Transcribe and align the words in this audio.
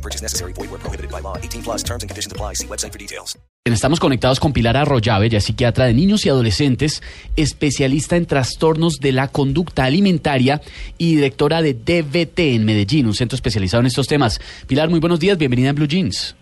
No 0.00 0.02
purchase 0.02 0.22
necessary. 0.22 0.54
Void 0.54 0.70
where 0.70 0.80
prohibited 0.80 1.10
by 1.10 1.20
law. 1.20 1.36
18 1.36 1.62
plus 1.62 1.82
terms 1.82 2.02
and 2.02 2.08
conditions 2.08 2.32
apply. 2.32 2.54
See 2.54 2.66
website 2.66 2.92
for 2.92 2.98
details. 2.98 3.38
Estamos 3.66 4.00
conectados 4.00 4.40
con 4.40 4.52
Pilar 4.52 4.76
Arroyave, 4.76 5.28
es 5.36 5.44
psiquiatra 5.44 5.84
de 5.84 5.94
niños 5.94 6.24
y 6.24 6.30
adolescentes, 6.30 7.02
especialista 7.36 8.16
en 8.16 8.24
trastornos 8.26 8.98
de 9.00 9.12
la 9.12 9.28
conducta 9.28 9.84
alimentaria 9.84 10.62
y 10.98 11.16
directora 11.16 11.60
de 11.60 11.74
DVT 11.74 12.38
en 12.54 12.64
Medellín, 12.64 13.06
un 13.06 13.14
centro 13.14 13.36
especializado 13.36 13.82
en 13.82 13.86
estos 13.86 14.08
temas. 14.08 14.40
Pilar, 14.66 14.88
muy 14.88 14.98
buenos 14.98 15.20
días, 15.20 15.36
bienvenida 15.36 15.70
a 15.70 15.72
Blue 15.74 15.86
Jeans. 15.86 16.34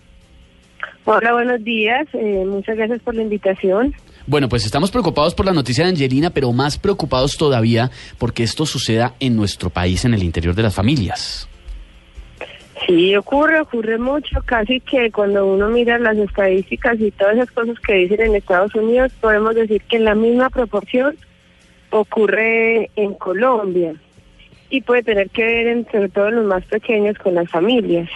Hola, 1.05 1.33
buenos 1.33 1.63
días. 1.65 2.07
Eh, 2.15 2.45
muchas 2.47 2.77
gracias 2.77 3.03
por 3.03 3.15
la 3.15 3.23
invitación. 3.23 3.95
Bueno, 4.27 4.49
pues 4.49 4.65
estamos 4.65 4.91
preocupados 4.91 5.35
por 5.35 5.45
la 5.45 5.53
noticia 5.53 5.85
de 5.85 5.91
Angelina, 5.91 6.31
pero 6.31 6.53
más 6.53 6.79
preocupados 6.79 7.37
todavía 7.37 7.91
porque 8.19 8.45
esto 8.45 8.65
suceda 8.65 9.15
en 9.19 9.35
nuestro 9.35 9.71
país, 9.71 10.05
en 10.05 10.15
el 10.15 10.23
interior 10.23 10.55
de 10.55 10.63
las 10.63 10.75
familias. 10.75 11.49
Sí, 12.89 13.15
ocurre, 13.17 13.61
ocurre 13.61 13.99
mucho. 13.99 14.41
Casi 14.47 14.81
que 14.81 15.13
cuando 15.13 15.47
uno 15.47 15.69
mira 15.69 15.99
las 15.99 16.17
estadísticas 16.17 16.99
y 16.99 17.11
todas 17.11 17.37
esas 17.37 17.51
cosas 17.51 17.79
que 17.81 17.93
dicen 17.93 18.23
en 18.23 18.35
Estados 18.35 18.75
Unidos, 18.75 19.13
podemos 19.21 19.55
decir 19.55 19.83
que 19.83 19.99
en 19.99 20.05
la 20.05 20.15
misma 20.15 20.49
proporción 20.49 21.15
ocurre 21.91 22.91
en 22.97 23.13
Colombia. 23.13 23.95
Y 24.71 24.81
puede 24.81 25.03
tener 25.03 25.29
que 25.29 25.45
ver, 25.45 25.67
en, 25.67 25.87
sobre 25.93 26.09
todo 26.09 26.29
en 26.29 26.37
los 26.37 26.47
más 26.47 26.65
pequeños, 26.65 27.19
con 27.19 27.35
las 27.35 27.51
familias. 27.51 28.09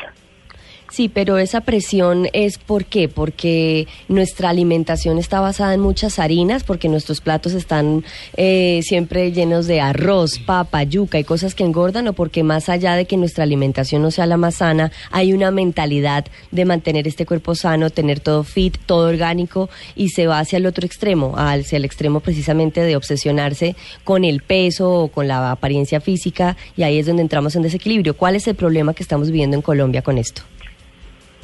Sí, 0.92 1.08
pero 1.08 1.38
esa 1.38 1.62
presión 1.62 2.28
es 2.34 2.58
¿por 2.58 2.84
qué? 2.84 3.08
Porque 3.08 3.88
nuestra 4.08 4.50
alimentación 4.50 5.16
está 5.16 5.40
basada 5.40 5.72
en 5.72 5.80
muchas 5.80 6.18
harinas, 6.18 6.64
porque 6.64 6.90
nuestros 6.90 7.22
platos 7.22 7.54
están 7.54 8.04
eh, 8.36 8.80
siempre 8.82 9.32
llenos 9.32 9.66
de 9.66 9.80
arroz, 9.80 10.38
papa, 10.38 10.82
yuca 10.82 11.18
y 11.18 11.24
cosas 11.24 11.54
que 11.54 11.64
engordan, 11.64 12.08
o 12.08 12.12
porque 12.12 12.42
más 12.42 12.68
allá 12.68 12.94
de 12.94 13.06
que 13.06 13.16
nuestra 13.16 13.44
alimentación 13.44 14.02
no 14.02 14.10
sea 14.10 14.26
la 14.26 14.36
más 14.36 14.56
sana, 14.56 14.92
hay 15.10 15.32
una 15.32 15.50
mentalidad 15.50 16.26
de 16.50 16.66
mantener 16.66 17.08
este 17.08 17.24
cuerpo 17.24 17.54
sano, 17.54 17.88
tener 17.88 18.20
todo 18.20 18.44
fit, 18.44 18.76
todo 18.84 19.08
orgánico 19.08 19.70
y 19.96 20.10
se 20.10 20.26
va 20.26 20.40
hacia 20.40 20.58
el 20.58 20.66
otro 20.66 20.84
extremo, 20.84 21.32
hacia 21.38 21.78
el 21.78 21.86
extremo 21.86 22.20
precisamente 22.20 22.82
de 22.82 22.96
obsesionarse 22.96 23.76
con 24.04 24.26
el 24.26 24.42
peso 24.42 24.92
o 24.92 25.08
con 25.08 25.26
la 25.26 25.52
apariencia 25.52 26.02
física 26.02 26.58
y 26.76 26.82
ahí 26.82 26.98
es 26.98 27.06
donde 27.06 27.22
entramos 27.22 27.56
en 27.56 27.62
desequilibrio. 27.62 28.14
¿Cuál 28.14 28.36
es 28.36 28.46
el 28.46 28.56
problema 28.56 28.92
que 28.92 29.02
estamos 29.02 29.28
viviendo 29.28 29.56
en 29.56 29.62
Colombia 29.62 30.02
con 30.02 30.18
esto? 30.18 30.42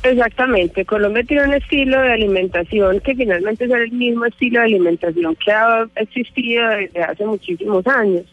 Exactamente, 0.03 0.85
Colombia 0.85 1.25
tiene 1.25 1.45
un 1.45 1.55
estilo 1.55 2.01
de 2.01 2.13
alimentación 2.13 3.01
que 3.01 3.17
finalmente 3.17 3.65
es 3.65 3.71
el 3.71 3.91
mismo 3.91 4.27
estilo 4.27 4.61
de 4.61 4.67
alimentación 4.67 5.35
que 5.37 5.51
ha 5.51 5.89
existido 5.97 6.69
desde 6.69 7.03
hace 7.03 7.27
muchísimos 7.27 7.87
años. 7.87 8.25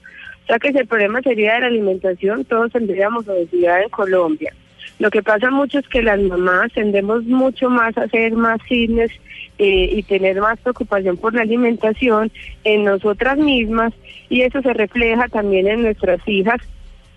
O 0.44 0.48
sea 0.48 0.60
que 0.60 0.72
si 0.72 0.78
el 0.78 0.88
problema 0.88 1.22
sería 1.24 1.56
de 1.56 1.62
la 1.62 1.68
alimentación, 1.68 2.46
todos 2.46 2.72
tendríamos 2.72 3.28
obesidad 3.28 3.82
en 3.82 3.90
Colombia. 3.90 4.54
Lo 5.00 5.10
que 5.10 5.24
pasa 5.24 5.50
mucho 5.50 5.80
es 5.80 5.88
que 5.88 6.04
las 6.04 6.20
mamás 6.20 6.72
tendemos 6.72 7.24
mucho 7.24 7.70
más 7.70 7.98
a 7.98 8.04
hacer 8.04 8.34
más 8.34 8.62
fitness 8.64 9.12
eh, 9.58 9.90
y 9.92 10.04
tener 10.04 10.40
más 10.40 10.60
preocupación 10.60 11.18
por 11.18 11.34
la 11.34 11.42
alimentación 11.42 12.32
en 12.64 12.84
nosotras 12.86 13.38
mismas 13.40 13.92
y 14.30 14.42
eso 14.42 14.62
se 14.62 14.74
refleja 14.74 15.28
también 15.30 15.68
en 15.68 15.82
nuestras 15.82 16.20
hijas 16.28 16.62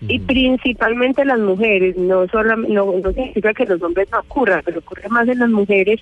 y 0.01 0.19
principalmente 0.19 1.25
las 1.25 1.39
mujeres, 1.39 1.97
no 1.97 2.27
solo 2.27 2.55
no, 2.55 2.93
no 3.03 3.11
significa 3.11 3.53
que 3.53 3.65
los 3.65 3.81
hombres 3.81 4.07
no 4.11 4.19
ocurran, 4.19 4.61
pero 4.63 4.79
ocurre 4.79 5.09
más 5.09 5.27
en 5.27 5.39
las 5.39 5.49
mujeres. 5.49 5.99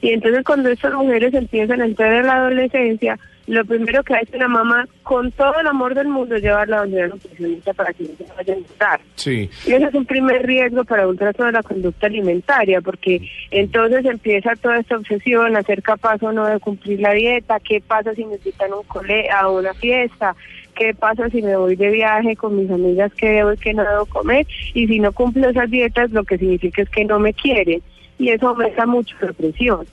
Y 0.00 0.10
entonces 0.10 0.44
cuando 0.44 0.68
estas 0.68 0.92
mujeres 0.94 1.32
empiezan 1.34 1.80
a 1.80 1.86
entrar 1.86 2.12
en 2.12 2.26
la 2.26 2.36
adolescencia, 2.36 3.18
lo 3.48 3.64
primero 3.64 4.04
que 4.04 4.14
hace 4.14 4.36
una 4.36 4.48
mamá 4.48 4.86
con 5.02 5.32
todo 5.32 5.58
el 5.58 5.66
amor 5.66 5.94
del 5.94 6.08
mundo 6.08 6.36
es 6.36 6.42
llevarla 6.42 6.80
a 6.80 6.82
una 6.82 7.08
nutricionista 7.08 7.72
para 7.72 7.94
que 7.94 8.04
no 8.04 8.10
se 8.18 8.26
vaya 8.36 8.52
a 8.52 8.56
gustar. 8.58 9.00
Sí. 9.14 9.48
Y 9.66 9.72
ese 9.72 9.86
es 9.86 9.94
un 9.94 10.04
primer 10.04 10.46
riesgo 10.46 10.84
para 10.84 11.08
un 11.08 11.16
trastorno 11.16 11.46
de 11.46 11.52
la 11.52 11.62
conducta 11.62 12.06
alimentaria, 12.06 12.82
porque 12.82 13.26
entonces 13.50 14.04
empieza 14.04 14.54
toda 14.56 14.78
esta 14.78 14.98
obsesión 14.98 15.56
a 15.56 15.62
ser 15.62 15.82
capaz 15.82 16.22
o 16.22 16.30
no 16.30 16.46
de 16.46 16.60
cumplir 16.60 17.00
la 17.00 17.14
dieta, 17.14 17.58
qué 17.60 17.80
pasa 17.80 18.14
si 18.14 18.26
necesitan 18.26 18.74
un 18.74 18.82
cole 18.82 19.30
a 19.30 19.48
una 19.48 19.72
fiesta, 19.72 20.36
qué 20.78 20.94
pasa 20.94 21.28
si 21.28 21.42
me 21.42 21.56
voy 21.56 21.74
de 21.74 21.90
viaje 21.90 22.36
con 22.36 22.56
mis 22.56 22.70
amigas, 22.70 23.12
qué 23.14 23.30
debo 23.30 23.52
y 23.52 23.56
qué 23.56 23.74
no 23.74 23.82
debo 23.82 24.06
comer, 24.06 24.46
y 24.74 24.86
si 24.86 25.00
no 25.00 25.12
cumplo 25.12 25.48
esas 25.48 25.68
dietas, 25.70 26.10
lo 26.12 26.24
que 26.24 26.38
significa 26.38 26.82
es 26.82 26.88
que 26.88 27.04
no 27.04 27.18
me 27.18 27.34
quieren, 27.34 27.82
y 28.18 28.30
eso 28.30 28.48
aumenta 28.48 28.86
mucho 28.86 29.16
la 29.20 29.32
presión. 29.32 29.86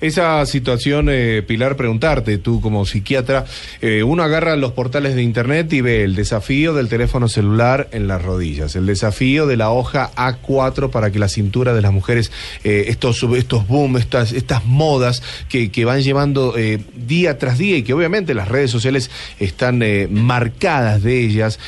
Esa 0.00 0.46
situación, 0.46 1.08
eh, 1.10 1.42
Pilar, 1.46 1.76
preguntarte, 1.76 2.38
tú 2.38 2.60
como 2.60 2.86
psiquiatra, 2.86 3.46
eh, 3.80 4.04
uno 4.04 4.22
agarra 4.22 4.54
los 4.54 4.72
portales 4.72 5.16
de 5.16 5.22
internet 5.22 5.72
y 5.72 5.80
ve 5.80 6.04
el 6.04 6.14
desafío 6.14 6.72
del 6.72 6.88
teléfono 6.88 7.28
celular 7.28 7.88
en 7.90 8.06
las 8.06 8.22
rodillas, 8.22 8.76
el 8.76 8.86
desafío 8.86 9.46
de 9.46 9.56
la 9.56 9.70
hoja 9.70 10.10
A4 10.14 10.90
para 10.90 11.10
que 11.10 11.18
la 11.18 11.28
cintura 11.28 11.74
de 11.74 11.82
las 11.82 11.92
mujeres, 11.92 12.30
eh, 12.62 12.84
estos, 12.88 13.24
estos 13.36 13.66
boom, 13.66 13.96
estas, 13.96 14.32
estas 14.32 14.64
modas 14.64 15.22
que, 15.48 15.72
que 15.72 15.84
van 15.84 16.02
llevando 16.02 16.56
eh, 16.56 16.78
día 16.94 17.38
tras 17.38 17.58
día 17.58 17.76
y 17.76 17.82
que 17.82 17.92
obviamente 17.92 18.34
las 18.34 18.46
redes 18.46 18.70
sociales 18.70 19.10
están 19.40 19.82
marcadas 20.10 21.02
de 21.02 21.24
ellas. 21.24 21.58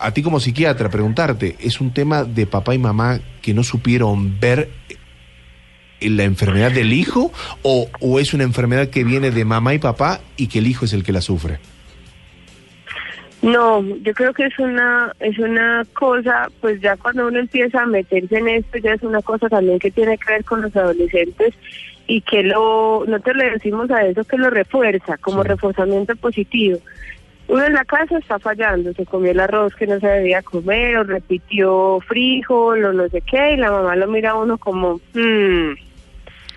A 0.00 0.12
ti 0.12 0.22
como 0.22 0.40
psiquiatra, 0.40 0.90
preguntarte, 0.90 1.56
¿es 1.60 1.80
un 1.80 1.92
tema 1.92 2.24
de 2.24 2.46
papá 2.46 2.74
y 2.74 2.78
mamá 2.78 3.20
que 3.42 3.54
no 3.54 3.64
supieron 3.64 4.38
ver 4.38 4.70
la 6.00 6.24
enfermedad 6.24 6.70
del 6.70 6.92
hijo 6.92 7.32
o, 7.62 7.88
o, 8.00 8.20
es 8.20 8.34
una 8.34 8.44
enfermedad 8.44 8.88
que 8.88 9.04
viene 9.04 9.30
de 9.30 9.44
mamá 9.44 9.74
y 9.74 9.78
papá 9.78 10.20
y 10.36 10.48
que 10.48 10.58
el 10.58 10.66
hijo 10.66 10.84
es 10.84 10.92
el 10.92 11.04
que 11.04 11.12
la 11.12 11.20
sufre? 11.20 11.58
No, 13.40 13.82
yo 14.02 14.14
creo 14.14 14.32
que 14.32 14.46
es 14.46 14.58
una 14.58 15.12
es 15.20 15.38
una 15.38 15.84
cosa, 15.94 16.48
pues 16.60 16.80
ya 16.80 16.96
cuando 16.96 17.28
uno 17.28 17.38
empieza 17.38 17.82
a 17.82 17.86
meterse 17.86 18.38
en 18.38 18.48
esto 18.48 18.78
ya 18.78 18.94
es 18.94 19.02
una 19.02 19.22
cosa 19.22 19.48
también 19.48 19.78
que 19.78 19.92
tiene 19.92 20.18
que 20.18 20.32
ver 20.32 20.44
con 20.44 20.60
los 20.60 20.74
adolescentes 20.74 21.54
y 22.08 22.20
que 22.22 22.42
lo 22.42 23.04
nosotros 23.06 23.36
le 23.36 23.50
decimos 23.50 23.90
a 23.92 24.04
eso 24.04 24.24
que 24.24 24.38
lo 24.38 24.50
refuerza 24.50 25.16
como 25.18 25.42
sí. 25.42 25.48
reforzamiento 25.48 26.16
positivo. 26.16 26.78
Uno 27.48 27.64
en 27.64 27.72
la 27.72 27.84
casa 27.84 28.18
está 28.18 28.38
fallando, 28.38 28.92
se 28.92 29.06
comió 29.06 29.30
el 29.30 29.40
arroz 29.40 29.74
que 29.74 29.86
no 29.86 29.98
se 30.00 30.06
debía 30.06 30.42
comer, 30.42 30.98
o 30.98 31.04
repitió 31.04 31.98
frijol, 32.06 32.84
o 32.84 32.92
no 32.92 33.08
sé 33.08 33.22
qué, 33.22 33.54
y 33.54 33.56
la 33.56 33.70
mamá 33.70 33.96
lo 33.96 34.06
mira 34.06 34.32
a 34.32 34.34
uno 34.34 34.58
como, 34.58 35.00
mmm, 35.14 35.72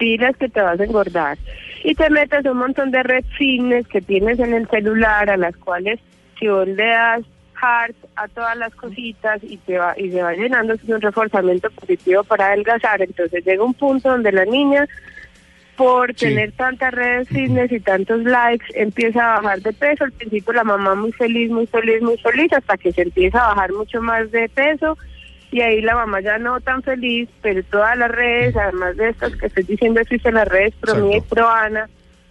pilas 0.01 0.35
que 0.35 0.49
te 0.49 0.59
vas 0.59 0.79
a 0.79 0.83
engordar. 0.83 1.37
Y 1.83 1.93
te 1.93 2.09
metes 2.09 2.43
un 2.45 2.57
montón 2.57 2.89
de 2.89 3.03
red 3.03 3.23
fitness 3.37 3.87
que 3.87 4.01
tienes 4.01 4.39
en 4.39 4.55
el 4.55 4.67
celular, 4.67 5.29
a 5.29 5.37
las 5.37 5.55
cuales 5.57 5.99
si 6.39 6.47
vos 6.47 6.67
le 6.67 6.87
das 6.87 7.21
heart 7.61 7.95
a 8.15 8.27
todas 8.27 8.57
las 8.57 8.73
cositas 8.73 9.43
y 9.43 9.57
te 9.57 9.77
va 9.77 9.93
y 9.95 10.09
se 10.09 10.23
va 10.23 10.33
llenando, 10.33 10.73
es 10.73 10.83
un 10.85 10.99
reforzamiento 10.99 11.69
positivo 11.69 12.23
para 12.23 12.47
adelgazar. 12.47 13.03
Entonces 13.03 13.45
llega 13.45 13.63
un 13.63 13.75
punto 13.75 14.09
donde 14.09 14.31
la 14.31 14.45
niña 14.45 14.87
por 15.75 16.09
sí. 16.15 16.25
tener 16.25 16.51
tantas 16.53 16.91
redes 16.91 17.27
fitness 17.27 17.71
y 17.71 17.79
tantos 17.79 18.23
likes, 18.23 18.65
empieza 18.73 19.35
a 19.35 19.41
bajar 19.41 19.61
de 19.61 19.73
peso. 19.73 20.03
Al 20.03 20.13
principio 20.13 20.53
la 20.53 20.63
mamá 20.63 20.95
muy 20.95 21.11
feliz, 21.11 21.51
muy 21.51 21.67
feliz, 21.67 22.01
muy 22.01 22.17
feliz, 22.17 22.51
hasta 22.53 22.75
que 22.75 22.91
se 22.91 23.03
empieza 23.03 23.37
a 23.45 23.49
bajar 23.49 23.71
mucho 23.71 24.01
más 24.01 24.31
de 24.31 24.49
peso. 24.49 24.97
Y 25.51 25.61
ahí 25.61 25.81
la 25.81 25.95
mamá 25.95 26.21
ya 26.21 26.37
no 26.37 26.61
tan 26.61 26.81
feliz, 26.81 27.29
pero 27.41 27.61
todas 27.63 27.97
las 27.97 28.09
redes, 28.09 28.55
además 28.55 28.95
de 28.95 29.09
estas 29.09 29.35
que 29.35 29.47
estoy 29.47 29.63
diciendo, 29.63 29.99
existen 29.99 30.35
las 30.35 30.47
redes 30.47 30.73
ProMí 30.79 31.17
y 31.17 31.21
ProAna, 31.21 31.89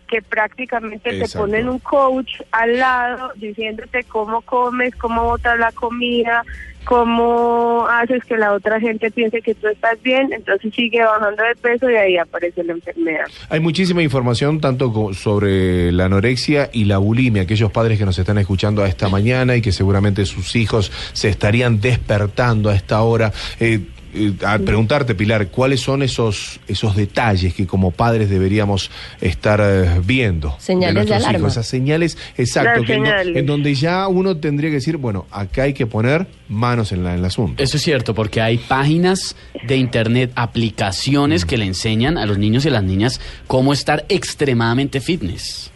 que 0.08 0.22
prácticamente 0.22 1.10
Exacto. 1.10 1.32
te 1.32 1.38
ponen 1.38 1.68
un 1.68 1.78
coach 1.78 2.40
al 2.50 2.78
lado 2.78 3.32
diciéndote 3.36 4.04
cómo 4.04 4.40
comes, 4.40 4.96
cómo 4.96 5.24
botas 5.24 5.58
la 5.58 5.70
comida, 5.72 6.44
cómo 6.84 7.86
haces 7.88 8.24
que 8.24 8.36
la 8.36 8.52
otra 8.52 8.80
gente 8.80 9.10
piense 9.10 9.40
que 9.42 9.54
tú 9.54 9.68
estás 9.68 10.00
bien, 10.02 10.32
entonces 10.32 10.72
sigue 10.74 11.02
bajando 11.02 11.42
de 11.42 11.54
peso 11.60 11.90
y 11.90 11.96
ahí 11.96 12.16
aparece 12.16 12.64
la 12.64 12.72
enfermedad. 12.72 13.26
Hay 13.48 13.60
muchísima 13.60 14.02
información 14.02 14.60
tanto 14.60 15.12
sobre 15.14 15.92
la 15.92 16.06
anorexia 16.06 16.70
y 16.72 16.84
la 16.84 16.98
bulimia, 16.98 17.42
aquellos 17.42 17.70
padres 17.70 17.98
que 17.98 18.04
nos 18.04 18.18
están 18.18 18.38
escuchando 18.38 18.82
a 18.82 18.88
esta 18.88 19.08
mañana 19.08 19.56
y 19.56 19.62
que 19.62 19.72
seguramente 19.72 20.24
sus 20.24 20.56
hijos 20.56 20.90
se 21.12 21.28
estarían 21.28 21.80
despertando 21.80 22.70
a 22.70 22.74
esta 22.74 23.02
hora. 23.02 23.32
Eh, 23.58 23.80
eh, 24.14 24.32
a 24.44 24.58
preguntarte, 24.58 25.14
Pilar, 25.14 25.48
¿cuáles 25.48 25.80
son 25.80 26.02
esos, 26.02 26.60
esos 26.68 26.96
detalles 26.96 27.54
que 27.54 27.66
como 27.66 27.90
padres 27.90 28.28
deberíamos 28.30 28.90
estar 29.20 29.60
eh, 29.62 30.00
viendo? 30.04 30.56
Señales 30.58 30.94
de 30.94 31.00
nuestros 31.10 31.20
alarma. 31.24 31.38
hijos? 31.38 31.52
Esas 31.52 31.66
señales, 31.66 32.18
exacto, 32.36 32.80
en, 32.80 32.86
do- 32.86 32.92
señales. 32.92 33.36
en 33.36 33.46
donde 33.46 33.74
ya 33.74 34.06
uno 34.08 34.36
tendría 34.36 34.70
que 34.70 34.74
decir, 34.76 34.96
bueno, 34.96 35.26
acá 35.30 35.62
hay 35.64 35.72
que 35.74 35.86
poner 35.86 36.26
manos 36.48 36.92
en, 36.92 37.04
la, 37.04 37.12
en 37.14 37.20
el 37.20 37.24
asunto. 37.24 37.62
Eso 37.62 37.76
es 37.76 37.82
cierto, 37.82 38.14
porque 38.14 38.40
hay 38.40 38.58
páginas 38.58 39.36
de 39.66 39.76
internet, 39.76 40.32
aplicaciones 40.34 41.44
que 41.44 41.56
le 41.58 41.66
enseñan 41.66 42.18
a 42.18 42.26
los 42.26 42.38
niños 42.38 42.64
y 42.64 42.68
a 42.68 42.72
las 42.72 42.84
niñas 42.84 43.20
cómo 43.46 43.72
estar 43.72 44.04
extremadamente 44.08 45.00
fitness. 45.00 45.70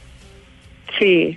Sí, 0.99 1.37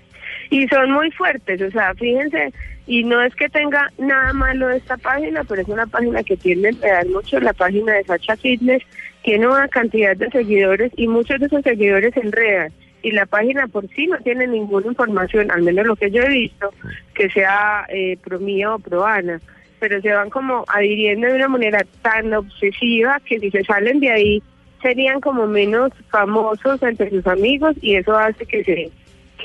y 0.50 0.68
son 0.68 0.92
muy 0.92 1.12
fuertes, 1.12 1.62
o 1.62 1.72
sea, 1.72 1.94
fíjense, 1.96 2.54
y 2.88 3.04
no 3.04 3.22
es 3.22 3.36
que 3.36 3.50
tenga 3.50 3.92
nada 3.98 4.34
malo 4.34 4.70
esta 4.70 4.98
página, 4.98 5.44
pero 5.44 5.62
es 5.62 5.68
una 5.68 5.86
página 5.86 6.24
que 6.24 6.38
tiende 6.38 6.70
a 6.70 6.72
enredar 6.72 7.08
mucho, 7.08 7.40
la 7.40 7.54
página 7.54 7.94
de 7.94 8.04
Sacha 8.06 8.36
Fitness 8.38 8.84
tiene 9.24 9.48
una 9.48 9.68
cantidad 9.68 10.16
de 10.16 10.30
seguidores 10.30 10.92
y 10.96 11.08
muchos 11.08 11.40
de 11.40 11.48
esos 11.48 11.62
seguidores 11.62 12.14
se 12.14 12.22
enredan. 12.22 12.72
Y 13.04 13.12
la 13.12 13.26
página 13.26 13.68
por 13.68 13.88
sí 13.90 14.08
no 14.08 14.18
tiene 14.20 14.48
ninguna 14.48 14.88
información, 14.88 15.52
al 15.52 15.64
menos 15.64 15.86
lo 15.86 15.96
que 15.96 16.10
yo 16.10 16.24
he 16.24 16.30
visto, 16.30 16.74
que 17.14 17.30
sea 17.30 17.86
eh, 17.90 18.18
pro 18.24 18.40
mía 18.40 18.74
o 18.74 18.80
pro 18.80 19.06
Ana, 19.06 19.40
pero 19.80 20.02
se 20.02 20.14
van 20.14 20.30
como 20.30 20.64
adhiriendo 20.68 21.28
de 21.28 21.36
una 21.36 21.50
manera 21.50 21.86
tan 22.02 22.34
obsesiva 22.34 23.22
que 23.26 23.40
si 23.40 23.52
se 23.52 23.64
salen 23.66 24.00
de 24.00 24.12
ahí 24.12 24.44
serían 24.82 25.20
como 25.20 25.46
menos 25.46 25.92
famosos 26.10 26.82
entre 26.84 27.10
sus 27.10 27.26
amigos 27.28 27.76
y 27.82 27.96
eso 27.96 28.18
hace 28.18 28.46
que 28.46 28.64
se 28.64 28.92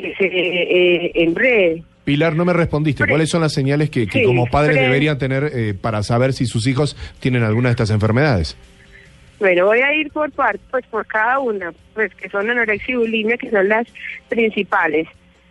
que 0.02 0.14
se 0.16 0.26
eh, 0.26 1.12
enrede. 1.14 1.82
Pilar, 2.04 2.34
no 2.34 2.44
me 2.44 2.52
respondiste. 2.52 3.06
¿Cuáles 3.06 3.30
son 3.30 3.42
las 3.42 3.52
señales 3.52 3.88
que, 3.88 4.06
que 4.08 4.18
Sí, 4.20 4.24
como 4.24 4.46
padres 4.46 4.76
pre- 4.76 4.86
deberían 4.86 5.18
tener 5.18 5.50
eh, 5.54 5.74
para 5.80 6.02
saber 6.02 6.32
si 6.32 6.46
sus 6.46 6.66
hijos 6.66 6.96
tienen 7.20 7.44
alguna 7.44 7.68
de 7.68 7.72
estas 7.72 7.90
enfermedades? 7.90 8.56
Bueno, 9.38 9.66
voy 9.66 9.80
a 9.80 9.94
ir 9.94 10.10
por 10.10 10.30
partes, 10.32 10.60
pues 10.70 10.84
por 10.86 11.06
cada 11.06 11.38
una, 11.38 11.72
pues 11.94 12.14
que 12.14 12.28
son 12.28 12.48
anorexia 12.50 12.92
y 12.94 12.96
bulimia, 12.96 13.36
que 13.36 13.50
son 13.50 13.68
las 13.68 13.86
principales. 14.28 15.08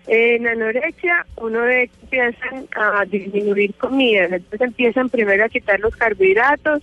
En 0.08 0.48
anorexia, 0.48 1.26
uno 1.38 1.62
que 1.66 1.90
empiezan 2.04 2.68
a 2.76 3.06
disminuir 3.06 3.74
comida, 3.76 4.24
entonces 4.26 4.62
empiezan 4.62 5.10
primero 5.10 5.46
a 5.46 5.50
quitar 5.50 5.80
los 5.80 5.96
carbohidratos, 5.96 6.82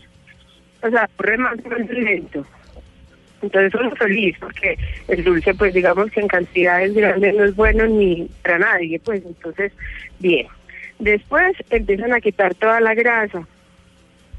o 0.82 0.88
sea, 0.90 1.08
corre 1.16 1.36
más 1.38 1.56
más 1.66 1.88
lento. 1.90 2.46
Entonces 3.42 3.72
uno 3.80 3.90
feliz, 3.96 4.36
porque 4.40 4.76
el 5.08 5.22
dulce, 5.24 5.54
pues 5.54 5.72
digamos 5.72 6.10
que 6.10 6.20
en 6.20 6.28
cantidades 6.28 6.94
grandes 6.94 7.34
no 7.34 7.44
es 7.44 7.54
bueno 7.54 7.86
ni 7.86 8.28
para 8.42 8.58
nadie, 8.58 8.98
pues 8.98 9.22
entonces, 9.24 9.72
bien. 10.18 10.46
Después 10.98 11.56
empiezan 11.70 12.12
a 12.12 12.20
quitar 12.20 12.54
toda 12.54 12.80
la 12.80 12.94
grasa, 12.94 13.46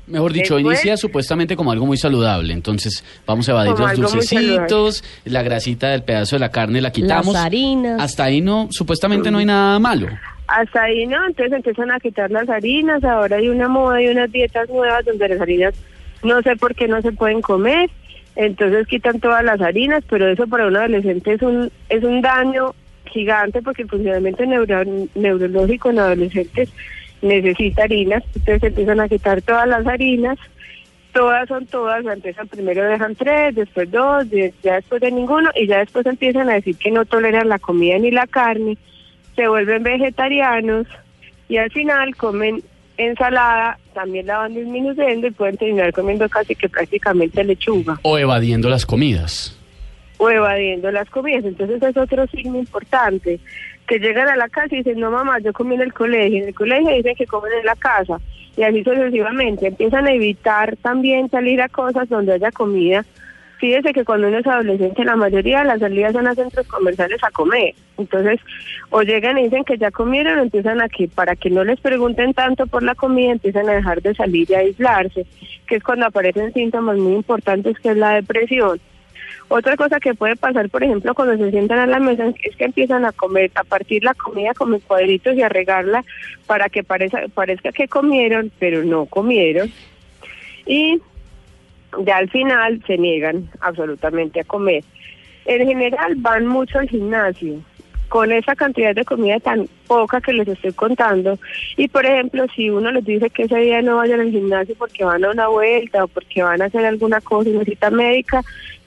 Mejor 0.09 0.33
dicho, 0.33 0.55
Después- 0.55 0.79
inicia 0.79 0.97
supuestamente 0.97 1.55
como 1.55 1.71
algo 1.71 1.85
muy 1.85 1.95
saludable. 1.95 2.51
Entonces 2.53 3.03
vamos 3.27 3.47
a 3.47 3.51
evadir 3.51 3.77
los 3.77 4.11
dulcecitos, 4.11 5.03
la 5.25 5.43
grasita 5.43 5.89
del 5.89 6.03
pedazo 6.03 6.35
de 6.35 6.39
la 6.39 6.49
carne 6.49 6.81
la 6.81 6.91
quitamos. 6.91 7.33
Las 7.33 7.45
harinas. 7.45 8.01
Hasta 8.01 8.23
ahí 8.23 8.41
no, 8.41 8.67
supuestamente 8.71 9.29
no 9.29 9.37
hay 9.37 9.45
nada 9.45 9.77
malo. 9.77 10.07
Hasta 10.47 10.81
ahí 10.81 11.05
no, 11.05 11.27
entonces 11.27 11.53
empiezan 11.53 11.91
a 11.91 11.99
quitar 11.99 12.31
las 12.31 12.49
harinas, 12.49 13.03
ahora 13.03 13.37
hay 13.37 13.49
una 13.49 13.67
moda 13.67 14.01
y 14.01 14.07
unas 14.07 14.31
dietas 14.31 14.67
nuevas 14.67 15.05
donde 15.05 15.29
las 15.29 15.39
harinas 15.39 15.75
no 16.23 16.41
sé 16.41 16.55
por 16.55 16.73
qué 16.73 16.87
no 16.87 17.01
se 17.03 17.11
pueden 17.11 17.41
comer, 17.41 17.87
entonces 18.35 18.87
quitan 18.87 19.19
todas 19.19 19.43
las 19.43 19.61
harinas, 19.61 20.03
pero 20.09 20.27
eso 20.27 20.47
para 20.47 20.67
un 20.67 20.75
adolescente 20.77 21.33
es 21.33 21.41
un, 21.41 21.71
es 21.89 22.03
un 22.03 22.21
daño 22.21 22.73
gigante 23.05 23.61
porque 23.61 23.83
el 23.83 23.89
funcionamiento 23.89 24.45
neuro- 24.45 25.07
neurológico 25.15 25.89
en 25.89 25.99
adolescentes 25.99 26.69
necesita 27.21 27.83
harinas, 27.83 28.23
entonces 28.35 28.63
empiezan 28.63 28.99
a 28.99 29.09
quitar 29.09 29.41
todas 29.41 29.67
las 29.67 29.85
harinas, 29.87 30.37
todas 31.11 31.47
son 31.49 31.65
todas, 31.65 32.05
empiezan 32.05 32.47
primero 32.47 32.83
dejan 32.83 33.15
tres, 33.15 33.55
después 33.55 33.89
dos, 33.91 34.25
ya 34.63 34.75
después 34.75 35.01
de 35.01 35.11
ninguno, 35.11 35.49
y 35.55 35.67
ya 35.67 35.79
después 35.79 36.05
empiezan 36.05 36.49
a 36.49 36.53
decir 36.53 36.77
que 36.77 36.91
no 36.91 37.03
toleran 37.05 37.49
la 37.49 37.59
comida 37.59 37.97
ni 37.97 38.11
la 38.11 38.27
carne, 38.27 38.77
se 39.35 39.47
vuelven 39.47 39.83
vegetarianos 39.83 40.87
y 41.49 41.57
al 41.57 41.71
final 41.71 42.15
comen 42.15 42.61
ensalada, 42.99 43.79
también 43.93 44.27
la 44.27 44.39
van 44.39 44.53
disminuyendo 44.53 45.27
y 45.27 45.31
pueden 45.31 45.57
terminar 45.57 45.91
comiendo 45.93 46.27
casi 46.29 46.55
que 46.55 46.69
prácticamente 46.69 47.43
lechuga 47.43 47.99
O 48.03 48.17
evadiendo 48.17 48.69
las 48.69 48.85
comidas. 48.85 49.55
o 50.17 50.29
evadiendo 50.29 50.91
las 50.91 51.09
comidas. 51.09 51.45
Entonces 51.45 51.81
es 51.81 51.97
otro 51.97 52.27
signo 52.27 52.59
importante, 52.59 53.39
que 53.87 53.99
llegan 53.99 54.27
a 54.27 54.35
la 54.35 54.49
casa 54.49 54.75
y 54.75 54.79
dicen, 54.79 54.99
no 54.99 55.09
mamá, 55.11 55.39
yo 55.39 55.53
comí 55.53 55.75
en 55.75 55.81
el 55.81 55.93
colegio, 55.93 56.41
en 56.41 56.49
el 56.49 56.53
colegio 56.53 56.93
dicen 56.93 57.15
que 57.15 57.25
comen 57.25 57.53
en 57.59 57.65
la 57.65 57.75
casa, 57.75 58.19
y 58.57 58.63
así 58.63 58.83
sucesivamente. 58.83 59.67
Empiezan 59.67 60.07
a 60.07 60.11
evitar 60.13 60.75
también 60.77 61.29
salir 61.29 61.61
a 61.61 61.69
cosas 61.69 62.09
donde 62.09 62.33
haya 62.33 62.51
comida. 62.51 63.05
Fíjese 63.59 63.91
que 63.91 64.05
cuando 64.05 64.29
uno 64.29 64.37
es 64.37 64.47
adolescente, 64.47 65.03
la 65.03 65.17
mayoría 65.17 65.59
de 65.59 65.65
las 65.65 65.79
salidas 65.81 66.13
son 66.13 66.27
a 66.27 66.33
centros 66.33 66.65
comerciales 66.67 67.21
a 67.21 67.31
comer. 67.31 67.75
Entonces, 67.97 68.39
o 68.89 69.01
llegan 69.01 69.37
y 69.37 69.43
dicen 69.43 69.65
que 69.65 69.77
ya 69.77 69.91
comieron, 69.91 70.39
o 70.39 70.43
empiezan 70.43 70.79
a 70.81 70.87
que, 70.87 71.09
para 71.09 71.35
que 71.35 71.49
no 71.49 71.65
les 71.65 71.79
pregunten 71.81 72.33
tanto 72.33 72.67
por 72.67 72.83
la 72.83 72.95
comida, 72.95 73.33
empiezan 73.33 73.67
a 73.67 73.73
dejar 73.73 74.01
de 74.01 74.15
salir 74.15 74.49
y 74.49 74.53
aislarse, 74.53 75.25
que 75.67 75.75
es 75.75 75.83
cuando 75.83 76.05
aparecen 76.05 76.53
síntomas 76.53 76.97
muy 76.97 77.13
importantes, 77.13 77.77
que 77.79 77.89
es 77.89 77.97
la 77.97 78.15
depresión. 78.15 78.79
Otra 79.49 79.75
cosa 79.75 79.99
que 79.99 80.13
puede 80.13 80.37
pasar, 80.37 80.69
por 80.69 80.83
ejemplo, 80.83 81.13
cuando 81.13 81.35
se 81.35 81.51
sientan 81.51 81.79
a 81.79 81.87
la 81.87 81.99
mesa 81.99 82.31
es 82.43 82.55
que 82.55 82.65
empiezan 82.65 83.03
a 83.03 83.11
comer, 83.11 83.51
a 83.55 83.65
partir 83.65 84.05
la 84.05 84.13
comida 84.13 84.53
como 84.53 84.75
en 84.75 84.81
cuadritos 84.81 85.35
y 85.35 85.41
a 85.41 85.49
regarla 85.49 86.05
para 86.45 86.69
que 86.69 86.83
parezca, 86.83 87.23
parezca 87.33 87.73
que 87.73 87.89
comieron, 87.89 88.51
pero 88.57 88.85
no 88.85 89.05
comieron. 89.07 89.69
Y 90.65 91.01
ya 92.05 92.17
al 92.17 92.29
final 92.29 92.81
se 92.85 92.97
niegan 92.97 93.49
absolutamente 93.61 94.39
a 94.39 94.43
comer. 94.43 94.83
En 95.45 95.67
general 95.67 96.15
van 96.17 96.45
mucho 96.45 96.79
al 96.79 96.89
gimnasio 96.89 97.61
con 98.09 98.31
esa 98.31 98.55
cantidad 98.55 98.93
de 98.93 99.05
comida 99.05 99.39
tan 99.39 99.67
poca 99.87 100.19
que 100.19 100.33
les 100.33 100.47
estoy 100.47 100.73
contando. 100.73 101.39
Y 101.77 101.87
por 101.87 102.05
ejemplo, 102.05 102.45
si 102.55 102.69
uno 102.69 102.91
les 102.91 103.05
dice 103.05 103.29
que 103.29 103.43
ese 103.43 103.57
día 103.57 103.81
no 103.81 103.97
vayan 103.97 104.19
al 104.19 104.31
gimnasio 104.31 104.75
porque 104.77 105.05
van 105.05 105.23
a 105.23 105.31
una 105.31 105.47
vuelta 105.47 106.03
o 106.03 106.07
porque 106.07 106.43
van 106.43 106.61
a 106.61 106.65
hacer 106.65 106.85
alguna 106.85 107.21
cosa, 107.21 107.49
una 107.51 107.63
cita 107.63 107.89
médica, 107.89 108.41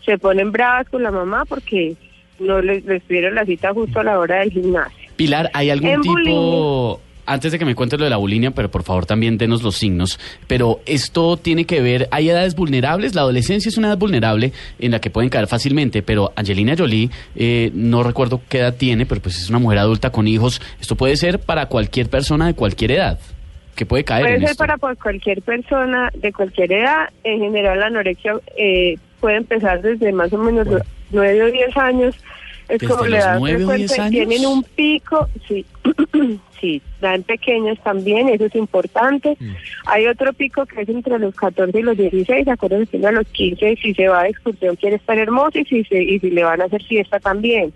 se 0.04 0.18
ponen 0.18 0.52
bravas 0.52 0.88
con 0.88 1.02
la 1.02 1.10
mamá 1.10 1.44
porque 1.44 1.94
no 2.40 2.60
les, 2.60 2.84
les 2.84 3.02
pidieron 3.04 3.36
la 3.36 3.46
cita 3.46 3.72
justo 3.72 4.00
a 4.00 4.04
la 4.04 4.18
hora 4.18 4.40
del 4.40 4.50
gimnasio. 4.50 5.08
Pilar, 5.16 5.50
¿hay 5.54 5.70
algún 5.70 5.88
En 5.88 6.02
tipo... 6.02 7.00
Antes 7.24 7.52
de 7.52 7.58
que 7.58 7.64
me 7.64 7.74
cuentes 7.74 7.98
lo 7.98 8.04
de 8.04 8.10
la 8.10 8.16
bulimia, 8.16 8.50
pero 8.50 8.70
por 8.70 8.82
favor 8.82 9.06
también 9.06 9.38
denos 9.38 9.62
los 9.62 9.76
signos. 9.76 10.18
Pero 10.46 10.80
esto 10.86 11.36
tiene 11.36 11.64
que 11.64 11.80
ver, 11.80 12.08
¿hay 12.10 12.28
edades 12.30 12.54
vulnerables? 12.54 13.14
La 13.14 13.20
adolescencia 13.22 13.68
es 13.68 13.78
una 13.78 13.88
edad 13.88 13.98
vulnerable 13.98 14.52
en 14.78 14.90
la 14.90 15.00
que 15.00 15.10
pueden 15.10 15.30
caer 15.30 15.46
fácilmente, 15.46 16.02
pero 16.02 16.32
Angelina 16.36 16.74
Jolie, 16.76 17.10
eh, 17.36 17.70
no 17.74 18.02
recuerdo 18.02 18.40
qué 18.48 18.58
edad 18.58 18.74
tiene, 18.74 19.06
pero 19.06 19.20
pues 19.20 19.38
es 19.38 19.48
una 19.50 19.58
mujer 19.60 19.78
adulta 19.78 20.10
con 20.10 20.26
hijos. 20.26 20.60
Esto 20.80 20.96
puede 20.96 21.16
ser 21.16 21.38
para 21.38 21.66
cualquier 21.66 22.08
persona 22.08 22.46
de 22.46 22.54
cualquier 22.54 22.92
edad 22.92 23.18
que 23.74 23.86
puede 23.86 24.04
caer 24.04 24.22
Puede 24.24 24.34
en 24.34 24.40
ser 24.40 24.50
esto. 24.50 24.58
para 24.64 24.76
pues, 24.76 24.98
cualquier 24.98 25.42
persona 25.42 26.10
de 26.14 26.32
cualquier 26.32 26.72
edad. 26.72 27.08
En 27.24 27.40
general, 27.40 27.78
la 27.80 27.86
anorexia 27.86 28.34
eh, 28.56 28.96
puede 29.20 29.36
empezar 29.36 29.80
desde 29.80 30.12
más 30.12 30.32
o 30.32 30.38
menos 30.38 30.66
Bueno. 30.66 30.84
9 31.10 31.42
o 31.42 31.50
10 31.50 31.76
años. 31.76 32.16
Es 32.68 32.80
¿Desde 32.80 32.88
como 32.88 33.06
los 33.06 33.18
edad 33.18 33.38
9 33.38 33.54
o 33.54 33.58
frecuente. 33.58 33.86
10 33.86 33.98
años? 33.98 34.10
Tienen 34.10 34.46
un 34.46 34.62
pico, 34.62 35.28
sí, 35.48 35.66
sí, 36.60 36.82
dan 37.00 37.22
pequeños 37.22 37.78
también, 37.82 38.28
eso 38.28 38.46
es 38.46 38.54
importante. 38.54 39.36
Mm. 39.38 39.54
Hay 39.86 40.06
otro 40.06 40.32
pico 40.32 40.64
que 40.66 40.82
es 40.82 40.88
entre 40.88 41.18
los 41.18 41.34
14 41.34 41.78
y 41.78 41.82
los 41.82 41.96
16, 41.96 42.48
acuérdense 42.48 42.98
que 42.98 43.06
a 43.06 43.12
los 43.12 43.26
15 43.28 43.76
si 43.76 43.94
se 43.94 44.08
va 44.08 44.22
de 44.22 44.30
excursión 44.30 44.76
quiere 44.76 44.96
estar 44.96 45.18
hermoso 45.18 45.58
y 45.58 45.64
si, 45.64 45.84
se, 45.84 46.02
y 46.02 46.18
si 46.18 46.30
le 46.30 46.44
van 46.44 46.60
a 46.60 46.64
hacer 46.64 46.82
fiesta 46.82 47.18
también. 47.20 47.72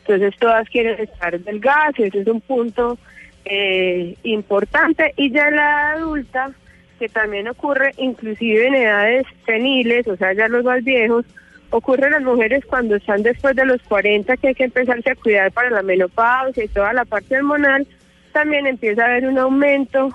Entonces 0.00 0.38
todas 0.40 0.68
quieren 0.68 0.98
estar 1.00 1.38
delgadas, 1.40 1.98
y 1.98 2.04
ese 2.04 2.20
es 2.20 2.26
un 2.26 2.40
punto 2.40 2.98
eh, 3.44 4.16
importante. 4.24 5.14
Y 5.16 5.30
ya 5.30 5.50
la 5.50 5.92
adulta, 5.92 6.50
que 6.98 7.08
también 7.08 7.48
ocurre 7.48 7.92
inclusive 7.96 8.66
en 8.66 8.74
edades 8.74 9.26
seniles, 9.46 10.06
o 10.08 10.16
sea, 10.16 10.32
ya 10.32 10.48
los 10.48 10.64
más 10.64 10.82
viejos, 10.82 11.24
ocurre 11.70 12.06
en 12.06 12.12
las 12.12 12.22
mujeres 12.22 12.64
cuando 12.66 12.96
están 12.96 13.22
después 13.22 13.56
de 13.56 13.64
los 13.64 13.80
40, 13.82 14.36
que 14.36 14.48
hay 14.48 14.54
que 14.54 14.64
empezarse 14.64 15.10
a 15.10 15.14
cuidar 15.14 15.52
para 15.52 15.70
la 15.70 15.82
menopausia 15.82 16.64
y 16.64 16.68
toda 16.68 16.92
la 16.92 17.04
parte 17.04 17.36
hormonal, 17.36 17.86
también 18.32 18.66
empieza 18.66 19.02
a 19.02 19.06
haber 19.06 19.26
un 19.26 19.38
aumento 19.38 20.10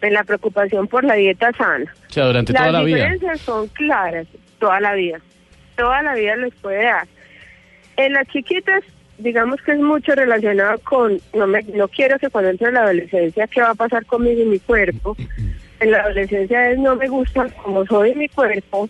en 0.00 0.14
la 0.14 0.24
preocupación 0.24 0.88
por 0.88 1.04
la 1.04 1.14
dieta 1.14 1.52
sana. 1.52 1.92
O 2.08 2.12
sea, 2.12 2.26
durante 2.26 2.52
Las 2.52 2.62
toda 2.62 2.72
la 2.72 2.84
vida. 2.84 2.96
diferencias 2.96 3.40
son 3.40 3.68
claras, 3.68 4.26
toda 4.58 4.80
la 4.80 4.94
vida. 4.94 5.20
Toda 5.76 6.02
la 6.02 6.14
vida 6.14 6.36
les 6.36 6.54
puede 6.54 6.84
dar. 6.84 7.06
En 7.96 8.12
las 8.12 8.26
chiquitas, 8.28 8.82
digamos 9.18 9.60
que 9.62 9.72
es 9.72 9.78
mucho 9.78 10.14
relacionado 10.14 10.78
con, 10.80 11.18
no, 11.34 11.46
me, 11.46 11.62
no 11.62 11.88
quiero 11.88 12.18
que 12.18 12.30
cuando 12.30 12.50
entre 12.50 12.72
la 12.72 12.82
adolescencia, 12.82 13.46
¿qué 13.46 13.60
va 13.60 13.70
a 13.70 13.74
pasar 13.74 14.04
conmigo 14.06 14.42
y 14.42 14.46
mi 14.46 14.58
cuerpo? 14.58 15.16
En 15.80 15.90
la 15.90 15.98
adolescencia 15.98 16.70
es 16.70 16.78
no 16.78 16.94
me 16.94 17.08
gusta 17.08 17.48
como 17.60 17.84
soy 17.86 18.14
mi 18.14 18.28
cuerpo. 18.28 18.88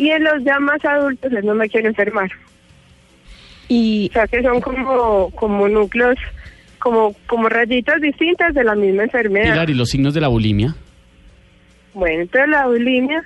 Y 0.00 0.10
en 0.12 0.24
los 0.24 0.42
ya 0.44 0.58
más 0.58 0.82
adultos 0.82 1.30
es 1.30 1.44
no 1.44 1.54
me 1.54 1.68
quiero 1.68 1.88
enfermar. 1.88 2.30
Y 3.68 4.08
O 4.08 4.12
sea 4.14 4.26
que 4.26 4.42
son 4.42 4.58
como, 4.62 5.30
como 5.32 5.68
núcleos, 5.68 6.16
como, 6.78 7.14
como 7.26 7.50
rayitas 7.50 8.00
distintas 8.00 8.54
de 8.54 8.64
la 8.64 8.74
misma 8.74 9.02
enfermedad. 9.02 9.52
Pilar, 9.52 9.68
¿y 9.68 9.74
los 9.74 9.90
signos 9.90 10.14
de 10.14 10.22
la 10.22 10.28
bulimia? 10.28 10.74
Bueno, 11.92 12.22
entonces 12.22 12.48
la 12.48 12.66
bulimia, 12.66 13.22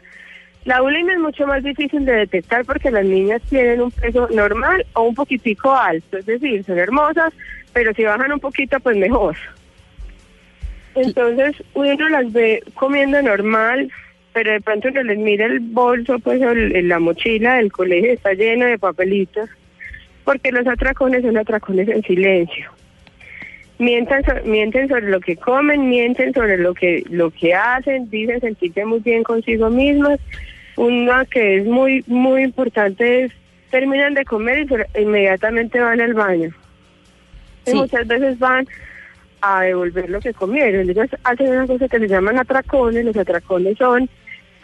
la 0.64 0.80
bulimia 0.80 1.14
es 1.14 1.20
mucho 1.20 1.46
más 1.46 1.62
difícil 1.62 2.04
de 2.04 2.12
detectar 2.12 2.64
porque 2.64 2.90
las 2.90 3.04
niñas 3.04 3.40
tienen 3.48 3.80
un 3.80 3.92
peso 3.92 4.26
normal 4.34 4.84
o 4.94 5.02
un 5.02 5.14
poquitico 5.14 5.72
alto, 5.72 6.18
es 6.18 6.26
decir, 6.26 6.64
son 6.64 6.76
hermosas, 6.76 7.32
pero 7.72 7.94
si 7.94 8.02
bajan 8.02 8.32
un 8.32 8.40
poquito, 8.40 8.80
pues 8.80 8.96
mejor. 8.96 9.36
Entonces 10.96 11.54
uno 11.74 12.08
las 12.08 12.32
ve 12.32 12.64
comiendo 12.74 13.22
normal, 13.22 13.92
pero 14.34 14.52
de 14.52 14.60
pronto 14.60 14.88
uno 14.88 15.02
les 15.04 15.16
mira 15.18 15.46
el 15.46 15.60
bolso, 15.60 16.18
pues 16.18 16.42
el- 16.42 16.74
el- 16.76 16.88
la 16.88 16.98
mochila 16.98 17.54
del 17.54 17.72
colegio 17.72 18.12
está 18.12 18.34
llena 18.34 18.66
de 18.66 18.78
papelitos, 18.78 19.48
porque 20.24 20.50
los 20.52 20.66
atracones 20.66 21.22
son 21.22 21.38
atracones 21.38 21.88
en 21.88 22.02
silencio. 22.02 22.70
Mienten, 23.78 24.22
so- 24.24 24.44
mienten 24.44 24.88
sobre 24.88 25.08
lo 25.08 25.20
que 25.20 25.36
comen, 25.36 25.88
mienten 25.88 26.32
sobre 26.34 26.58
lo 26.58 26.74
que 26.74 27.04
lo 27.10 27.30
que 27.30 27.54
hacen, 27.54 28.10
dicen 28.10 28.40
sentirse 28.40 28.84
muy 28.84 29.00
bien 29.00 29.22
consigo 29.22 29.70
mismas. 29.70 30.20
Una 30.76 31.24
que 31.24 31.58
es 31.58 31.64
muy 31.64 32.04
muy 32.06 32.42
importante 32.42 33.24
es 33.24 33.32
terminan 33.70 34.14
de 34.14 34.24
comer 34.24 34.66
y 34.96 35.00
inmediatamente 35.00 35.80
van 35.80 36.00
al 36.00 36.14
baño. 36.14 36.50
Y 37.66 37.74
muchas 37.74 38.06
veces 38.06 38.38
van 38.38 38.66
a 39.40 39.62
devolver 39.62 40.08
lo 40.10 40.20
que 40.20 40.32
comieron. 40.32 40.88
Ellos 40.88 41.08
hacen 41.24 41.48
una 41.50 41.66
cosa 41.66 41.88
que 41.88 41.98
se 41.98 42.08
llaman 42.08 42.38
atracones. 42.38 43.04
Los 43.04 43.16
atracones 43.16 43.76
son 43.78 44.08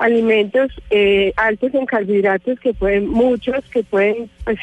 alimentos 0.00 0.72
eh, 0.88 1.32
altos 1.36 1.74
en 1.74 1.86
carbohidratos 1.86 2.58
que 2.58 2.72
pueden, 2.72 3.06
muchos 3.08 3.62
que 3.70 3.84
pueden 3.84 4.30
pues 4.44 4.58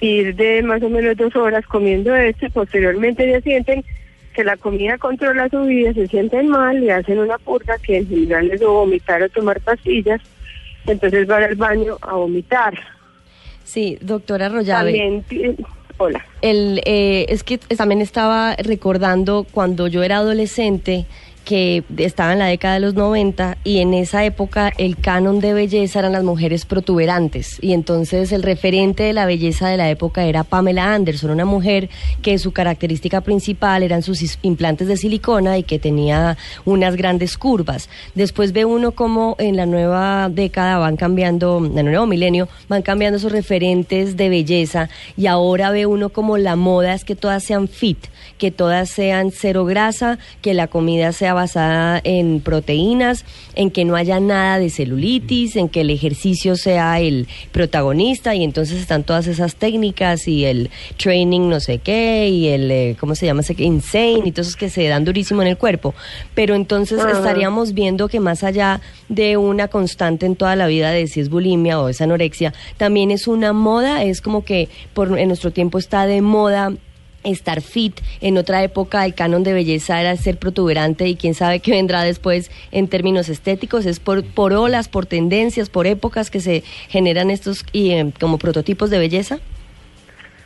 ir 0.00 0.36
de 0.36 0.62
más 0.62 0.82
o 0.82 0.90
menos 0.90 1.16
dos 1.16 1.34
horas 1.34 1.66
comiendo 1.66 2.14
esto 2.14 2.46
y 2.46 2.50
posteriormente 2.50 3.28
ya 3.28 3.40
sienten 3.40 3.82
que 4.34 4.44
la 4.44 4.56
comida 4.56 4.98
controla 4.98 5.48
su 5.48 5.62
vida, 5.62 5.92
se 5.94 6.06
sienten 6.06 6.48
mal 6.48 6.82
y 6.82 6.90
hacen 6.90 7.18
una 7.18 7.38
purga 7.38 7.78
que 7.78 7.98
en 7.98 8.08
general 8.08 8.50
es 8.50 8.62
o 8.62 8.72
vomitar 8.72 9.22
o 9.22 9.28
tomar 9.30 9.60
pastillas, 9.60 10.20
entonces 10.86 11.26
van 11.26 11.44
al 11.44 11.54
baño 11.54 11.96
a 12.02 12.14
vomitar. 12.14 12.78
Sí, 13.64 13.98
doctora 14.00 14.46
Arroyave. 14.46 14.92
También, 14.92 15.56
hola. 15.96 16.24
El, 16.42 16.82
eh, 16.84 17.26
es 17.28 17.42
que 17.42 17.58
también 17.58 18.00
estaba 18.00 18.54
recordando 18.56 19.46
cuando 19.50 19.86
yo 19.86 20.02
era 20.02 20.18
adolescente 20.18 21.06
que 21.44 21.82
estaba 21.96 22.32
en 22.32 22.38
la 22.38 22.46
década 22.46 22.74
de 22.74 22.80
los 22.80 22.94
90 22.94 23.58
y 23.64 23.78
en 23.78 23.94
esa 23.94 24.24
época 24.24 24.72
el 24.78 24.96
canon 24.96 25.40
de 25.40 25.54
belleza 25.54 25.98
eran 25.98 26.12
las 26.12 26.24
mujeres 26.24 26.64
protuberantes 26.64 27.58
y 27.60 27.72
entonces 27.72 28.32
el 28.32 28.42
referente 28.42 29.02
de 29.02 29.12
la 29.12 29.26
belleza 29.26 29.68
de 29.68 29.76
la 29.76 29.90
época 29.90 30.24
era 30.24 30.44
Pamela 30.44 30.94
Anderson, 30.94 31.30
una 31.30 31.44
mujer 31.44 31.90
que 32.22 32.38
su 32.38 32.52
característica 32.52 33.20
principal 33.20 33.82
eran 33.82 34.02
sus 34.02 34.38
implantes 34.42 34.88
de 34.88 34.96
silicona 34.96 35.58
y 35.58 35.62
que 35.62 35.78
tenía 35.78 36.36
unas 36.64 36.96
grandes 36.96 37.36
curvas. 37.36 37.88
Después 38.14 38.52
ve 38.52 38.64
uno 38.64 38.92
como 38.92 39.36
en 39.38 39.56
la 39.56 39.66
nueva 39.66 40.28
década 40.28 40.78
van 40.78 40.96
cambiando, 40.96 41.58
en 41.64 41.78
el 41.78 41.86
nuevo 41.86 42.06
milenio, 42.06 42.48
van 42.68 42.82
cambiando 42.82 43.18
esos 43.18 43.32
referentes 43.32 44.16
de 44.16 44.28
belleza 44.28 44.88
y 45.16 45.26
ahora 45.26 45.70
ve 45.70 45.86
uno 45.86 46.10
como 46.10 46.38
la 46.38 46.56
moda 46.56 46.94
es 46.94 47.04
que 47.04 47.16
todas 47.16 47.42
sean 47.42 47.68
fit, 47.68 47.98
que 48.38 48.50
todas 48.50 48.90
sean 48.90 49.30
cero 49.32 49.64
grasa, 49.64 50.18
que 50.40 50.54
la 50.54 50.68
comida 50.68 51.12
sea 51.12 51.31
basada 51.34 52.00
en 52.04 52.40
proteínas, 52.40 53.24
en 53.54 53.70
que 53.70 53.84
no 53.84 53.96
haya 53.96 54.20
nada 54.20 54.58
de 54.58 54.70
celulitis, 54.70 55.56
en 55.56 55.68
que 55.68 55.82
el 55.82 55.90
ejercicio 55.90 56.56
sea 56.56 57.00
el 57.00 57.28
protagonista 57.52 58.34
y 58.34 58.44
entonces 58.44 58.80
están 58.80 59.04
todas 59.04 59.26
esas 59.26 59.56
técnicas 59.56 60.28
y 60.28 60.44
el 60.44 60.70
training 60.96 61.48
no 61.48 61.60
sé 61.60 61.78
qué 61.78 62.28
y 62.28 62.48
el, 62.48 62.70
eh, 62.70 62.96
¿cómo 62.98 63.14
se 63.14 63.26
llama? 63.26 63.42
Insane 63.58 64.22
y 64.24 64.32
todos 64.32 64.48
esos 64.48 64.56
que 64.56 64.70
se 64.70 64.86
dan 64.88 65.04
durísimo 65.04 65.42
en 65.42 65.48
el 65.48 65.56
cuerpo. 65.56 65.94
Pero 66.34 66.54
entonces 66.54 67.00
estaríamos 67.04 67.74
viendo 67.74 68.08
que 68.08 68.20
más 68.20 68.44
allá 68.44 68.80
de 69.08 69.36
una 69.36 69.68
constante 69.68 70.26
en 70.26 70.36
toda 70.36 70.56
la 70.56 70.66
vida 70.66 70.90
de 70.90 71.06
si 71.06 71.20
es 71.20 71.28
bulimia 71.28 71.80
o 71.80 71.88
es 71.88 72.00
anorexia, 72.00 72.52
también 72.76 73.10
es 73.10 73.26
una 73.26 73.52
moda, 73.52 74.02
es 74.04 74.20
como 74.20 74.44
que 74.44 74.68
por, 74.94 75.18
en 75.18 75.28
nuestro 75.28 75.50
tiempo 75.50 75.78
está 75.78 76.06
de 76.06 76.22
moda 76.22 76.72
estar 77.24 77.60
fit. 77.60 78.00
En 78.20 78.38
otra 78.38 78.62
época 78.62 79.04
el 79.04 79.14
canon 79.14 79.42
de 79.42 79.52
belleza 79.52 80.00
era 80.00 80.16
ser 80.16 80.38
protuberante 80.38 81.06
y 81.08 81.16
quién 81.16 81.34
sabe 81.34 81.60
qué 81.60 81.72
vendrá 81.72 82.02
después 82.02 82.50
en 82.70 82.88
términos 82.88 83.28
estéticos. 83.28 83.86
Es 83.86 84.00
por, 84.00 84.24
por 84.24 84.52
olas, 84.52 84.88
por 84.88 85.06
tendencias, 85.06 85.70
por 85.70 85.86
épocas 85.86 86.30
que 86.30 86.40
se 86.40 86.62
generan 86.88 87.30
estos 87.30 87.64
y, 87.72 87.90
eh, 87.92 88.12
como 88.20 88.38
prototipos 88.38 88.90
de 88.90 88.98
belleza. 88.98 89.38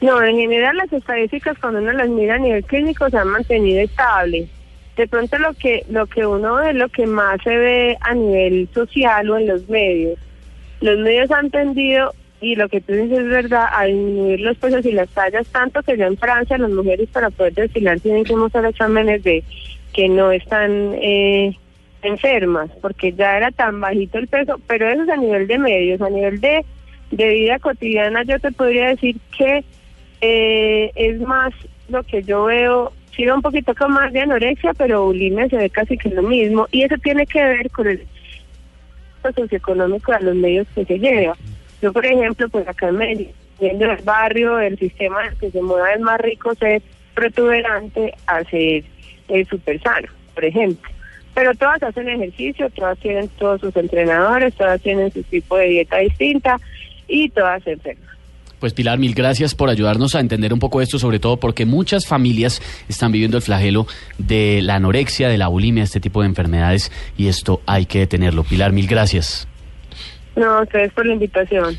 No, 0.00 0.22
en 0.22 0.36
general 0.36 0.76
las 0.76 0.92
estadísticas 0.92 1.58
cuando 1.58 1.80
uno 1.80 1.92
las 1.92 2.08
mira 2.08 2.34
a 2.34 2.38
nivel 2.38 2.64
clínico 2.64 3.08
se 3.08 3.16
han 3.16 3.28
mantenido 3.28 3.80
estables. 3.80 4.48
De 4.96 5.06
pronto 5.06 5.38
lo 5.38 5.52
que 5.54 5.84
lo 5.88 6.06
que 6.06 6.26
uno 6.26 6.56
ve, 6.56 6.72
lo 6.72 6.88
que 6.88 7.06
más 7.06 7.40
se 7.42 7.56
ve 7.56 7.96
a 8.00 8.14
nivel 8.14 8.68
social 8.72 9.30
o 9.30 9.38
en 9.38 9.46
los 9.46 9.68
medios. 9.68 10.18
Los 10.80 10.98
medios 10.98 11.30
han 11.30 11.50
tendido, 11.50 12.12
y 12.40 12.54
lo 12.54 12.68
que 12.68 12.80
tú 12.80 12.92
dices 12.92 13.18
es 13.18 13.28
verdad, 13.28 13.66
a 13.72 13.84
disminuir 13.84 14.40
los 14.40 14.56
pesos 14.58 14.84
y 14.84 14.92
las 14.92 15.08
tallas, 15.10 15.46
tanto 15.48 15.82
que 15.82 15.96
ya 15.96 16.06
en 16.06 16.18
Francia 16.18 16.58
las 16.58 16.70
mujeres 16.70 17.08
para 17.10 17.30
poder 17.30 17.54
desfilar 17.54 17.98
tienen 18.00 18.24
que 18.24 18.36
mostrar 18.36 18.66
exámenes 18.66 19.22
de 19.22 19.42
que 19.92 20.08
no 20.08 20.30
están 20.30 20.94
eh, 21.00 21.56
enfermas, 22.02 22.70
porque 22.82 23.12
ya 23.12 23.38
era 23.38 23.50
tan 23.50 23.80
bajito 23.80 24.18
el 24.18 24.28
peso, 24.28 24.60
pero 24.66 24.88
eso 24.88 25.02
es 25.02 25.08
a 25.08 25.16
nivel 25.16 25.46
de 25.46 25.58
medios, 25.58 26.00
a 26.02 26.10
nivel 26.10 26.40
de, 26.40 26.64
de 27.10 27.28
vida 27.28 27.58
cotidiana 27.58 28.22
yo 28.24 28.38
te 28.38 28.52
podría 28.52 28.88
decir 28.88 29.16
que 29.36 29.64
eh, 30.20 30.90
es 30.94 31.20
más 31.20 31.54
lo 31.88 32.02
que 32.02 32.22
yo 32.22 32.44
veo, 32.44 32.92
sí 33.14 33.24
veo 33.24 33.36
un 33.36 33.42
poquito 33.42 33.74
con 33.74 33.92
más 33.92 34.12
de 34.12 34.20
anorexia, 34.20 34.74
pero 34.74 35.06
bulimia 35.06 35.48
se 35.48 35.56
ve 35.56 35.70
casi 35.70 35.96
que 35.96 36.10
lo 36.10 36.22
mismo, 36.22 36.66
y 36.70 36.82
eso 36.82 36.96
tiene 37.02 37.26
que 37.26 37.42
ver 37.42 37.70
con 37.70 37.86
el 37.86 38.02
socioeconómico 39.22 40.12
de 40.12 40.20
los 40.20 40.34
medios 40.36 40.66
que 40.74 40.84
se 40.84 40.98
lleva. 40.98 41.34
Yo, 41.82 41.92
por 41.92 42.06
ejemplo, 42.06 42.48
pues 42.48 42.66
acá 42.66 42.88
en 42.88 42.96
Medellín, 42.96 43.32
viendo 43.60 43.84
el 43.86 44.02
barrio, 44.02 44.58
el 44.58 44.78
sistema 44.78 45.30
que 45.38 45.50
se 45.50 45.62
mueva 45.62 45.92
es 45.92 46.00
más 46.00 46.20
rico 46.20 46.54
ser 46.54 46.82
protuberante 47.14 48.14
a 48.26 48.44
ser 48.44 48.84
eh, 49.28 49.44
súper 49.48 49.80
sano, 49.82 50.08
por 50.34 50.44
ejemplo. 50.44 50.90
Pero 51.34 51.54
todas 51.54 51.82
hacen 51.82 52.08
ejercicio, 52.08 52.70
todas 52.70 52.98
tienen 52.98 53.28
todos 53.38 53.60
sus 53.60 53.76
entrenadores, 53.76 54.54
todas 54.54 54.80
tienen 54.80 55.12
su 55.12 55.22
tipo 55.22 55.56
de 55.56 55.66
dieta 55.66 55.98
distinta 55.98 56.58
y 57.08 57.28
todas 57.30 57.62
se 57.62 57.72
enferman. 57.72 58.06
Pues 58.58 58.72
Pilar, 58.72 58.98
mil 58.98 59.14
gracias 59.14 59.54
por 59.54 59.68
ayudarnos 59.68 60.14
a 60.14 60.20
entender 60.20 60.54
un 60.54 60.58
poco 60.58 60.80
esto, 60.80 60.98
sobre 60.98 61.18
todo 61.18 61.36
porque 61.36 61.66
muchas 61.66 62.06
familias 62.06 62.62
están 62.88 63.12
viviendo 63.12 63.36
el 63.36 63.42
flagelo 63.42 63.86
de 64.16 64.62
la 64.62 64.76
anorexia, 64.76 65.28
de 65.28 65.36
la 65.36 65.48
bulimia, 65.48 65.84
este 65.84 66.00
tipo 66.00 66.22
de 66.22 66.28
enfermedades, 66.28 66.90
y 67.18 67.28
esto 67.28 67.60
hay 67.66 67.84
que 67.84 67.98
detenerlo. 67.98 68.44
Pilar, 68.44 68.72
mil 68.72 68.86
gracias. 68.86 69.46
No, 70.36 70.62
ustedes 70.62 70.92
por 70.92 71.06
la 71.06 71.14
invitación. 71.14 71.76